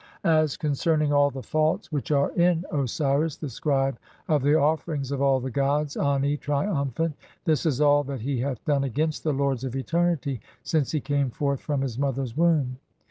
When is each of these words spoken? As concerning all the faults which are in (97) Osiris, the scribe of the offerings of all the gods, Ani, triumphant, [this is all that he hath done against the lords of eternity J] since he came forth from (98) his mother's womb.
As 0.23 0.57
concerning 0.57 1.13
all 1.13 1.29
the 1.29 1.43
faults 1.43 1.91
which 1.91 2.09
are 2.09 2.31
in 2.31 2.61
(97) 2.71 2.79
Osiris, 2.81 3.35
the 3.37 3.49
scribe 3.49 3.99
of 4.27 4.41
the 4.41 4.55
offerings 4.55 5.11
of 5.11 5.21
all 5.21 5.39
the 5.39 5.51
gods, 5.51 5.95
Ani, 5.95 6.37
triumphant, 6.37 7.15
[this 7.45 7.67
is 7.67 7.79
all 7.81 8.03
that 8.05 8.21
he 8.21 8.39
hath 8.39 8.65
done 8.65 8.83
against 8.83 9.23
the 9.23 9.31
lords 9.31 9.63
of 9.63 9.75
eternity 9.75 10.37
J] 10.37 10.41
since 10.63 10.91
he 10.91 11.01
came 11.01 11.29
forth 11.29 11.59
from 11.61 11.81
(98) 11.81 11.83
his 11.85 11.99
mother's 11.99 12.35
womb. 12.35 12.77